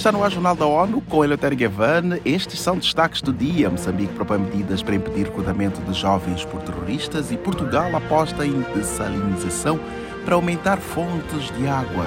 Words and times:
Está 0.00 0.10
no 0.10 0.24
ar 0.24 0.30
Jornal 0.30 0.56
da 0.56 0.64
ONU 0.64 1.02
com 1.02 1.22
Eleutério 1.22 1.58
Gavan. 1.58 2.18
Estes 2.24 2.58
são 2.58 2.78
destaques 2.78 3.20
do 3.20 3.34
dia. 3.34 3.68
Moçambique 3.68 4.14
propõe 4.14 4.38
medidas 4.38 4.82
para 4.82 4.94
impedir 4.94 5.26
recrutamento 5.26 5.78
de 5.82 5.92
jovens 5.92 6.42
por 6.42 6.62
terroristas 6.62 7.30
e 7.30 7.36
Portugal 7.36 7.94
aposta 7.94 8.46
em 8.46 8.62
dessalinização 8.74 9.78
para 10.24 10.36
aumentar 10.36 10.78
fontes 10.78 11.50
de 11.54 11.68
água. 11.68 12.06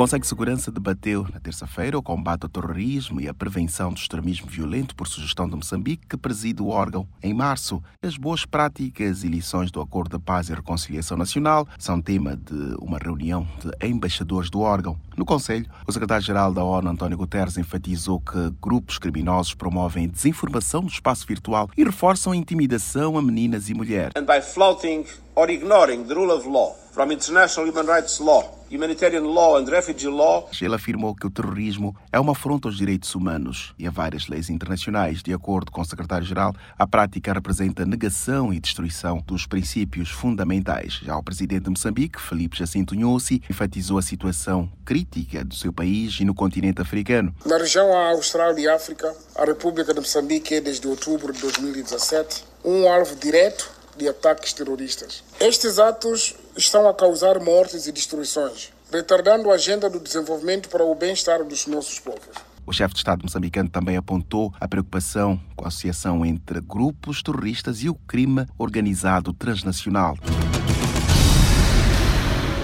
Conselho 0.00 0.22
de 0.22 0.28
Segurança 0.28 0.70
debateu 0.70 1.26
na 1.30 1.38
terça-feira 1.38 1.98
o 1.98 2.02
combate 2.02 2.44
ao 2.44 2.48
terrorismo 2.48 3.20
e 3.20 3.28
a 3.28 3.34
prevenção 3.34 3.92
do 3.92 3.98
extremismo 3.98 4.46
violento 4.46 4.96
por 4.96 5.06
sugestão 5.06 5.46
de 5.46 5.54
Moçambique, 5.54 6.06
que 6.06 6.16
preside 6.16 6.62
o 6.62 6.68
órgão. 6.68 7.06
Em 7.22 7.34
março, 7.34 7.82
as 8.02 8.16
boas 8.16 8.46
práticas 8.46 9.24
e 9.24 9.28
lições 9.28 9.70
do 9.70 9.78
Acordo 9.78 10.16
de 10.16 10.24
Paz 10.24 10.48
e 10.48 10.54
Reconciliação 10.54 11.18
Nacional 11.18 11.68
são 11.78 12.00
tema 12.00 12.34
de 12.34 12.76
uma 12.80 12.96
reunião 12.96 13.46
de 13.58 13.86
embaixadores 13.86 14.48
do 14.48 14.60
órgão. 14.60 14.98
No 15.18 15.26
Conselho, 15.26 15.66
o 15.86 15.92
secretário-geral 15.92 16.54
da 16.54 16.64
ONU, 16.64 16.88
António 16.88 17.18
Guterres, 17.18 17.58
enfatizou 17.58 18.20
que 18.20 18.54
grupos 18.58 18.96
criminosos 18.96 19.52
promovem 19.52 20.08
desinformação 20.08 20.80
no 20.80 20.88
espaço 20.88 21.26
virtual 21.26 21.68
e 21.76 21.84
reforçam 21.84 22.32
a 22.32 22.36
intimidação 22.36 23.18
a 23.18 23.22
meninas 23.22 23.68
e 23.68 23.74
mulheres. 23.74 24.14
And 24.16 24.24
by 24.24 24.40
flouting 24.40 25.04
or 25.34 25.50
ignoring 25.50 26.04
the 26.04 26.14
rule 26.14 26.32
of 26.32 26.48
law 26.48 26.74
from 26.90 27.12
international 27.12 27.70
human 27.70 27.84
rights 27.84 28.18
law 28.18 28.59
humanitarian 28.70 29.22
law 29.22 29.56
and 29.56 29.64
refugee 29.64 30.08
law. 30.08 30.48
Ele 30.60 30.74
afirmou 30.74 31.14
que 31.14 31.26
o 31.26 31.30
terrorismo 31.30 31.96
é 32.12 32.20
uma 32.20 32.32
afronta 32.32 32.68
aos 32.68 32.76
direitos 32.76 33.14
humanos 33.14 33.74
e 33.78 33.86
a 33.86 33.90
várias 33.90 34.28
leis 34.28 34.48
internacionais. 34.48 35.22
De 35.22 35.32
acordo 35.32 35.72
com 35.72 35.80
o 35.80 35.84
secretário-geral, 35.84 36.54
a 36.78 36.86
prática 36.86 37.32
representa 37.32 37.84
negação 37.84 38.52
e 38.52 38.60
destruição 38.60 39.22
dos 39.26 39.46
princípios 39.46 40.10
fundamentais. 40.10 41.00
Já 41.02 41.16
o 41.16 41.22
presidente 41.22 41.64
de 41.64 41.70
Moçambique, 41.70 42.20
Felipe 42.20 42.56
Jacinto 42.56 42.94
Nhosi, 42.94 43.42
enfatizou 43.50 43.98
a 43.98 44.02
situação 44.02 44.70
crítica 44.84 45.44
do 45.44 45.54
seu 45.54 45.72
país 45.72 46.20
e 46.20 46.24
no 46.24 46.34
continente 46.34 46.80
africano. 46.80 47.34
Na 47.44 47.58
região 47.58 47.92
Austrália 47.92 48.62
e 48.62 48.68
África, 48.68 49.14
a 49.36 49.44
República 49.44 49.92
de 49.92 50.00
Moçambique 50.00 50.54
é 50.54 50.60
desde 50.60 50.86
outubro 50.86 51.32
de 51.32 51.40
2017 51.40 52.44
um 52.64 52.86
alvo 52.88 53.16
direto 53.16 53.79
de 53.96 54.08
ataques 54.08 54.52
terroristas. 54.52 55.22
Estes 55.38 55.78
atos 55.78 56.34
estão 56.56 56.88
a 56.88 56.94
causar 56.94 57.40
mortes 57.40 57.86
e 57.86 57.92
destruições, 57.92 58.70
retardando 58.92 59.50
a 59.50 59.54
agenda 59.54 59.88
do 59.88 60.00
desenvolvimento 60.00 60.68
para 60.68 60.84
o 60.84 60.94
bem-estar 60.94 61.44
dos 61.44 61.66
nossos 61.66 61.98
povos. 61.98 62.50
O 62.66 62.72
chefe 62.72 62.94
de 62.94 63.00
Estado 63.00 63.22
moçambicano 63.22 63.68
também 63.68 63.96
apontou 63.96 64.54
a 64.60 64.68
preocupação 64.68 65.40
com 65.56 65.64
a 65.64 65.68
associação 65.68 66.24
entre 66.24 66.60
grupos 66.60 67.22
terroristas 67.22 67.82
e 67.82 67.88
o 67.88 67.94
crime 67.94 68.46
organizado 68.56 69.32
transnacional. 69.32 70.16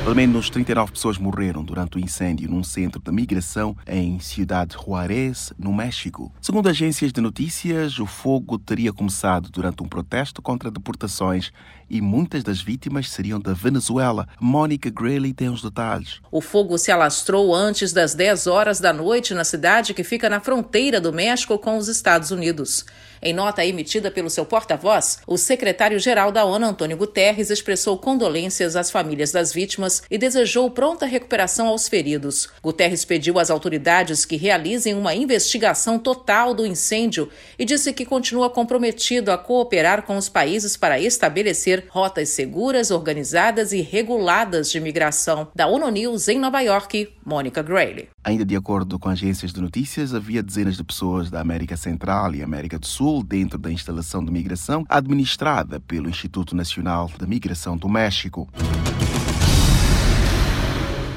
Pelo 0.06 0.14
menos 0.14 0.48
39 0.48 0.92
pessoas 0.92 1.18
morreram 1.18 1.64
durante 1.64 1.96
o 1.96 2.00
incêndio 2.00 2.48
num 2.48 2.62
centro 2.62 3.02
de 3.02 3.10
migração 3.10 3.76
em 3.88 4.20
Ciudad 4.20 4.72
Juárez, 4.72 5.52
no 5.58 5.74
México. 5.74 6.32
Segundo 6.40 6.68
agências 6.68 7.12
de 7.12 7.20
notícias, 7.20 7.98
o 7.98 8.06
fogo 8.06 8.56
teria 8.56 8.92
começado 8.92 9.50
durante 9.50 9.82
um 9.82 9.88
protesto 9.88 10.40
contra 10.40 10.70
deportações 10.70 11.50
e 11.90 12.00
muitas 12.00 12.44
das 12.44 12.60
vítimas 12.60 13.10
seriam 13.10 13.40
da 13.40 13.52
Venezuela. 13.52 14.28
Mônica 14.40 14.88
Grayley 14.90 15.32
tem 15.32 15.48
os 15.48 15.60
detalhes. 15.60 16.20
O 16.30 16.40
fogo 16.40 16.78
se 16.78 16.92
alastrou 16.92 17.52
antes 17.52 17.92
das 17.92 18.14
10 18.14 18.46
horas 18.46 18.78
da 18.78 18.92
noite 18.92 19.34
na 19.34 19.42
cidade 19.42 19.92
que 19.92 20.04
fica 20.04 20.30
na 20.30 20.38
fronteira 20.38 21.00
do 21.00 21.12
México 21.12 21.58
com 21.58 21.76
os 21.76 21.88
Estados 21.88 22.30
Unidos. 22.30 22.86
Em 23.20 23.32
nota 23.32 23.64
emitida 23.64 24.10
pelo 24.10 24.30
seu 24.30 24.44
porta-voz, 24.44 25.18
o 25.26 25.36
secretário-geral 25.36 26.30
da 26.30 26.44
ONU, 26.44 26.66
Antônio 26.66 26.96
Guterres, 26.96 27.50
expressou 27.50 27.98
condolências 27.98 28.76
às 28.76 28.90
famílias 28.90 29.32
das 29.32 29.52
vítimas 29.52 29.95
e 30.10 30.18
desejou 30.18 30.70
pronta 30.70 31.06
recuperação 31.06 31.68
aos 31.68 31.88
feridos. 31.88 32.48
Guterres 32.62 33.04
pediu 33.04 33.38
às 33.38 33.50
autoridades 33.50 34.24
que 34.24 34.36
realizem 34.36 34.94
uma 34.94 35.14
investigação 35.14 35.98
total 35.98 36.54
do 36.54 36.66
incêndio 36.66 37.28
e 37.58 37.64
disse 37.64 37.92
que 37.92 38.04
continua 38.04 38.50
comprometido 38.50 39.30
a 39.30 39.38
cooperar 39.38 40.02
com 40.02 40.16
os 40.16 40.28
países 40.28 40.76
para 40.76 41.00
estabelecer 41.00 41.86
rotas 41.88 42.30
seguras, 42.30 42.90
organizadas 42.90 43.72
e 43.72 43.80
reguladas 43.80 44.70
de 44.70 44.80
migração. 44.80 45.48
Da 45.54 45.66
ONU 45.66 45.90
News 45.90 46.28
em 46.28 46.38
Nova 46.38 46.60
York, 46.60 47.12
Mônica 47.24 47.62
Grayley. 47.62 48.08
Ainda 48.22 48.44
de 48.44 48.56
acordo 48.56 48.98
com 48.98 49.08
agências 49.08 49.52
de 49.52 49.60
notícias, 49.60 50.14
havia 50.14 50.42
dezenas 50.42 50.76
de 50.76 50.84
pessoas 50.84 51.30
da 51.30 51.40
América 51.40 51.76
Central 51.76 52.34
e 52.34 52.42
América 52.42 52.78
do 52.78 52.86
Sul 52.86 53.22
dentro 53.22 53.58
da 53.58 53.70
instalação 53.70 54.24
de 54.24 54.30
migração 54.30 54.84
administrada 54.88 55.80
pelo 55.80 56.08
Instituto 56.08 56.54
Nacional 56.54 57.10
de 57.18 57.26
Migração 57.26 57.76
do 57.76 57.88
México. 57.88 58.48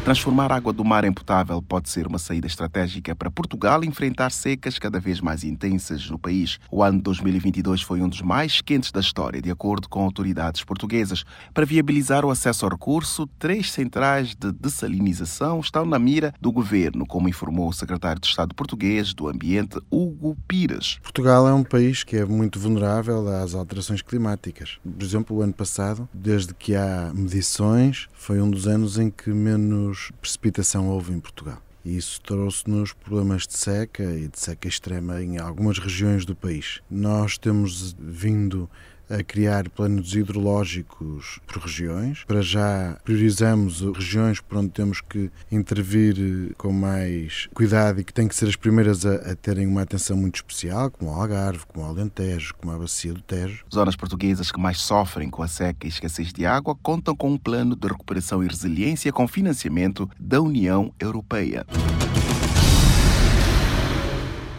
Transformar 0.04 0.52
água 0.52 0.72
do 0.72 0.84
mar 0.84 1.04
em 1.04 1.12
potável 1.12 1.62
pode 1.62 1.90
ser 1.90 2.08
uma 2.08 2.18
saída 2.18 2.48
estratégica 2.48 3.14
para 3.14 3.30
Portugal 3.30 3.84
enfrentar 3.84 4.32
secas 4.32 4.80
cada 4.80 5.00
vez 5.00 5.20
mais 5.20 5.44
intensas 5.44 6.10
no 6.10 6.18
país. 6.18 6.58
O 6.72 6.82
ano 6.82 7.02
2022 7.02 7.82
foi 7.82 8.02
um 8.02 8.08
dos 8.08 8.22
mais 8.22 8.62
quentes 8.62 8.92
da 8.92 9.02
história, 9.02 9.42
de 9.42 9.52
acordo 9.52 9.90
com 9.90 10.02
autoridades 10.02 10.64
portuguesas. 10.64 11.26
Para 11.54 11.66
viabilizar 11.66 12.26
o 12.26 12.32
acesso 12.32 12.66
ao 12.66 12.72
recurso, 12.72 13.28
três 13.38 13.72
centrais 13.72 14.34
de 14.34 14.52
dessalinização 14.54 15.60
estão 15.60 15.86
na 15.86 16.00
mira 16.00 16.34
do 16.40 16.52
governo, 16.52 17.06
como 17.06 17.30
informou 17.30 17.70
o 17.70 17.74
secretário 17.74 18.22
de 18.22 18.28
Estado 18.28 18.56
português 18.56 19.14
do 19.14 19.28
Ambiente, 19.28 19.80
Hugo 19.92 20.36
Pires. 20.48 20.98
Portugal 21.04 21.48
é 21.48 21.54
um 21.54 21.64
país 21.64 22.04
que 22.04 22.16
é 22.16 22.26
muito 22.26 22.58
vulnerável 22.58 23.28
às 23.28 23.54
alterações 23.54 24.02
climáticas. 24.02 24.80
Por 24.81 25.04
exemplo, 25.04 25.38
o 25.38 25.42
ano 25.42 25.54
passado, 25.54 26.10
desde 26.14 26.54
que 26.54 26.74
há 26.74 27.12
medições, 27.14 28.08
foi 28.14 28.42
um 28.42 28.50
dos 28.50 28.66
anos 28.66 28.98
em 28.98 29.12
que 29.12 29.30
menos 29.30 29.88
precipitação 30.22 30.88
houve 30.88 31.13
em 31.13 31.19
Portugal. 31.19 31.61
E 31.83 31.95
isso 31.95 32.22
trouxe-nos 32.22 32.94
problemas 32.94 33.47
de 33.47 33.57
seca 33.57 34.03
e 34.03 34.27
de 34.27 34.39
seca 34.39 34.67
extrema 34.67 35.22
em 35.22 35.38
algumas 35.38 35.79
regiões 35.79 36.25
do 36.25 36.35
país. 36.35 36.81
Nós 36.89 37.38
temos 37.38 37.95
vindo 37.97 38.69
a 39.09 39.24
criar 39.24 39.70
planos 39.70 40.14
hidrológicos 40.14 41.40
por 41.47 41.64
regiões. 41.64 42.24
Para 42.25 42.42
já 42.42 42.97
priorizamos 43.03 43.81
regiões 43.81 44.40
por 44.40 44.58
onde 44.58 44.70
temos 44.70 45.02
que 45.02 45.31
intervir 45.52 46.16
eh, 46.20 46.53
com 46.58 46.72
mais 46.72 47.48
cuidado 47.53 48.00
e 48.00 48.03
que 48.03 48.14
têm 48.14 48.28
que 48.28 48.36
ser 48.36 48.48
as 48.48 48.56
primeiras 48.56 49.06
a, 49.06 49.31
a 49.31 49.36
terem 49.36 49.68
uma 49.68 49.81
atenção 49.81 50.16
muito 50.16 50.36
especial, 50.36 50.92
como 50.92 51.12
o 51.12 51.14
Algarve, 51.14 51.66
como 51.68 51.86
o 51.86 51.90
Alentejo, 51.90 52.53
como 52.56 52.74
a 52.74 52.78
Bacia 52.78 53.14
do 53.14 53.22
Tejo. 53.22 53.66
Zonas 53.74 53.96
portuguesas 53.96 54.52
que 54.52 54.59
mais 54.59 54.80
sofrem 54.80 55.30
com 55.30 55.42
a 55.42 55.48
seca 55.48 55.86
e 55.86 55.90
escassez 55.90 56.31
de 56.31 56.46
água 56.46 56.75
contam 56.81 57.16
com 57.16 57.31
um 57.31 57.38
plano 57.38 57.75
de 57.75 57.88
recuperação 57.88 58.44
e 58.44 58.48
resiliência 58.48 59.12
com 59.12 59.28
financiamento 59.28 60.09
da 60.19 60.42
União 60.42 60.94
Europeia. 61.00 61.66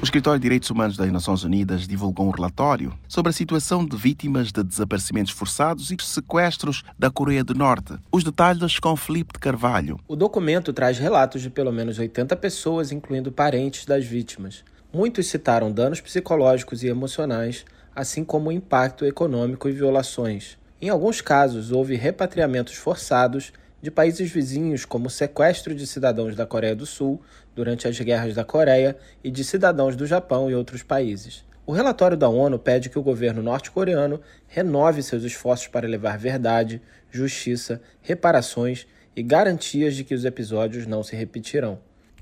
O 0.01 0.03
Escritório 0.03 0.41
de 0.41 0.45
Direitos 0.45 0.71
Humanos 0.71 0.97
das 0.97 1.13
Nações 1.13 1.45
Unidas 1.45 1.87
divulgou 1.87 2.27
um 2.27 2.31
relatório 2.31 2.99
sobre 3.07 3.29
a 3.29 3.35
situação 3.35 3.85
de 3.85 3.95
vítimas 3.95 4.51
de 4.51 4.63
desaparecimentos 4.63 5.31
forçados 5.31 5.91
e 5.91 5.97
sequestros 6.01 6.83
da 6.99 7.11
Coreia 7.11 7.45
do 7.45 7.53
Norte. 7.53 7.99
Os 8.11 8.25
detalhes 8.25 8.79
com 8.79 8.97
Felipe 8.97 9.35
de 9.35 9.39
Carvalho. 9.39 10.01
O 10.09 10.17
documento 10.17 10.73
traz 10.73 10.99
relatos 10.99 11.43
de 11.43 11.51
pelo 11.51 11.71
menos 11.71 11.99
80 11.99 12.35
pessoas, 12.37 12.91
incluindo 12.91 13.31
parentes 13.31 13.85
das 13.85 14.07
vítimas. 14.07 14.65
Muitos 14.91 15.27
citaram 15.27 15.71
danos 15.71 16.01
psicológicos 16.01 16.83
e 16.83 16.89
emocionais, 16.89 17.67
assim 17.95 18.25
como 18.25 18.51
impacto 18.51 19.05
econômico 19.05 19.69
e 19.69 19.73
violações. 19.73 20.57
Em 20.81 20.89
alguns 20.89 21.21
casos, 21.21 21.73
houve 21.73 21.95
repatriamentos 21.95 22.73
forçados 22.73 23.53
de 23.81 23.91
países 23.91 24.31
vizinhos, 24.31 24.85
como 24.85 25.07
o 25.07 25.11
sequestro 25.11 25.75
de 25.75 25.87
cidadãos 25.87 26.37
da 26.37 26.47
Coreia 26.47 26.75
do 26.75 26.87
Sul 26.87 27.21
durante 27.55 27.89
as 27.89 27.99
guerras 27.99 28.35
da 28.35 28.45
Coreia 28.45 28.97
e 29.23 29.31
de 29.31 29.43
cidadãos 29.45 29.97
do 29.97 30.07
Japão 30.07 30.51
e 30.51 30.55
outros 30.55 30.83
países. 30.83 31.45
O 31.67 31.73
relatório 31.73 32.17
da 32.17 32.29
ONU 32.29 32.59
pede 32.59 32.89
que 32.89 32.99
o 32.99 33.03
governo 33.03 33.43
norte-coreano 33.43 34.21
renove 34.49 35.03
seus 35.03 35.23
esforços 35.23 35.69
para 35.69 35.87
levar 35.87 36.19
verdade, 36.19 36.83
justiça, 37.11 37.81
reparações 38.03 38.87
e 39.15 39.23
garantias 39.23 39.95
de 39.95 40.05
que 40.05 40.15
os 40.15 40.25
episódios 40.25 40.87
não 40.87 41.03
se 41.03 41.15
repetirão. 41.15 41.79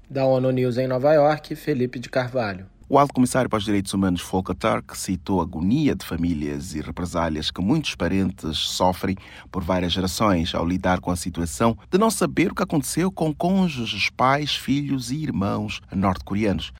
Da 0.09 0.25
ONU 0.27 0.51
News 0.51 0.79
em 0.79 0.87
Nova 0.87 1.13
York, 1.15 1.55
Felipe 1.55 1.99
de 1.99 2.09
Carvalho. 2.09 2.67
O 2.91 2.99
alto 2.99 3.13
comissário 3.13 3.51
para 3.51 3.59
os 3.59 3.65
direitos 3.65 3.93
humanos 3.93 4.23
Volker 4.23 4.57
Turk 4.57 4.97
citou 4.97 5.41
a 5.41 5.43
agonia 5.43 5.95
de 5.95 6.07
famílias 6.07 6.75
e 6.75 6.81
represálias 6.81 7.51
que 7.51 7.61
muitos 7.61 7.95
parentes 7.95 8.57
sofrem 8.57 9.15
por 9.53 9.63
várias 9.63 9.93
gerações 9.93 10.55
ao 10.55 10.67
lidar 10.67 10.99
com 10.99 11.11
a 11.11 11.17
situação 11.17 11.77
de 11.91 11.99
não 11.99 12.11
saber 12.11 12.51
o 12.51 12.55
que 12.55 12.63
aconteceu 12.63 13.13
com 13.13 13.35
cônjuges, 13.35 14.09
pais, 14.09 14.57
filhos 14.57 15.11
e 15.11 15.17
irmãos 15.17 15.83
norte-coreanos. 15.95 16.73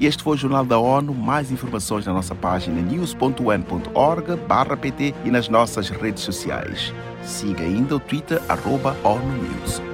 Este 0.00 0.22
foi 0.22 0.36
o 0.36 0.38
Jornal 0.38 0.64
da 0.64 0.78
ONU. 0.78 1.14
Mais 1.14 1.50
informações 1.50 2.06
na 2.06 2.14
nossa 2.14 2.34
página 2.34 2.80
news.un.org/pt 2.80 5.14
e 5.24 5.30
nas 5.30 5.50
nossas 5.50 5.90
redes 5.90 6.22
sociais. 6.22 6.94
Siga 7.26 7.64
ainda 7.64 7.96
o 7.96 8.00
Twitter, 8.00 8.40
arroba 8.48 8.96
News. 9.02 9.85